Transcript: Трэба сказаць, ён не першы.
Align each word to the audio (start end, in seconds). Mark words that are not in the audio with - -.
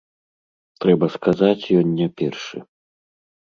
Трэба 0.85 1.09
сказаць, 1.17 1.65
ён 1.83 1.87
не 2.01 2.07
першы. 2.25 2.57